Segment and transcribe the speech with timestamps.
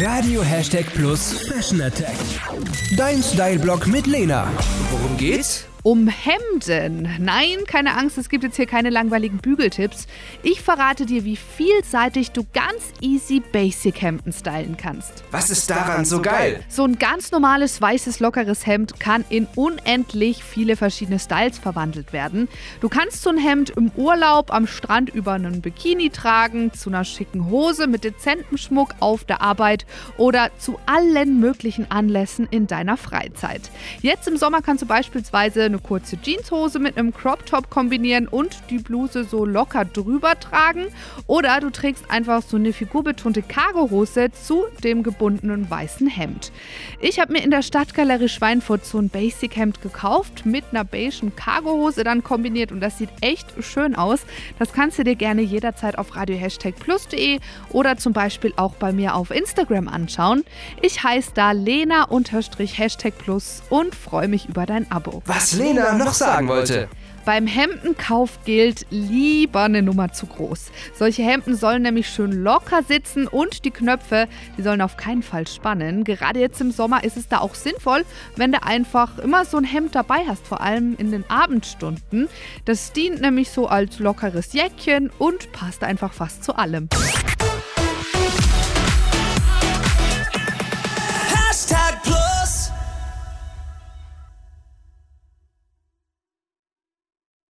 [0.00, 2.16] Radio Hashtag Plus Fashion Attack.
[2.96, 4.50] Dein Style-Blog mit Lena.
[4.90, 5.66] Worum geht's?
[5.84, 7.10] Um Hemden.
[7.20, 10.06] Nein, keine Angst, es gibt jetzt hier keine langweiligen Bügeltipps.
[10.42, 15.22] Ich verrate dir, wie vielseitig du ganz easy Basic Hemden stylen kannst.
[15.30, 16.64] Was ist daran so geil?
[16.70, 22.48] So ein ganz normales weißes lockeres Hemd kann in unendlich viele verschiedene Styles verwandelt werden.
[22.80, 27.04] Du kannst so ein Hemd im Urlaub am Strand über einen Bikini tragen, zu einer
[27.04, 29.84] schicken Hose mit dezentem Schmuck auf der Arbeit
[30.16, 33.70] oder zu allen möglichen Anlässen in deiner Freizeit.
[34.00, 38.56] Jetzt im Sommer kannst du beispielsweise eine kurze Jeanshose mit einem Crop Top kombinieren und
[38.70, 40.86] die Bluse so locker drüber tragen.
[41.26, 46.52] Oder du trägst einfach so eine figurbetonte Cargohose zu dem gebundenen weißen Hemd.
[47.00, 52.04] Ich habe mir in der Stadtgalerie Schweinfurt so ein Basic-Hemd gekauft mit einer beigen Cargohose
[52.04, 54.20] dann kombiniert und das sieht echt schön aus.
[54.58, 59.30] Das kannst du dir gerne jederzeit auf radio-plus.de oder zum Beispiel auch bei mir auf
[59.30, 60.44] Instagram anschauen.
[60.82, 65.22] Ich heiße da Lena-Hashtag Plus und freue mich über dein Abo.
[65.26, 66.88] Was Lena noch sagen wollte.
[67.24, 70.66] Beim Hemdenkauf gilt lieber eine Nummer zu groß.
[70.94, 75.46] Solche Hemden sollen nämlich schön locker sitzen und die Knöpfe, die sollen auf keinen Fall
[75.46, 76.04] spannen.
[76.04, 78.04] Gerade jetzt im Sommer ist es da auch sinnvoll,
[78.36, 82.28] wenn du einfach immer so ein Hemd dabei hast, vor allem in den Abendstunden.
[82.66, 86.90] Das dient nämlich so als lockeres Jäckchen und passt einfach fast zu allem.